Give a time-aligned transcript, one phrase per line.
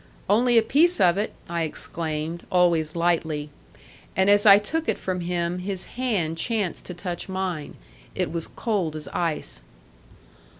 [0.27, 3.51] "Only a piece of it!" I exclaimed, always lightly.
[4.15, 7.75] And as I took it from him his hand chanced to touch mine.
[8.15, 9.61] It was cold as ice.